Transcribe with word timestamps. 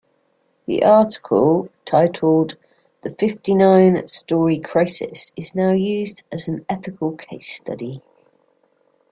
The 0.65 0.83
article, 0.83 1.69
titled 1.85 2.55
"The 3.03 3.11
Fifty-Nine-Story 3.11 4.57
Crisis," 4.57 5.31
is 5.35 5.53
now 5.53 5.73
used 5.73 6.23
as 6.31 6.47
an 6.47 6.65
ethical 6.67 7.11
case-study. 7.15 8.01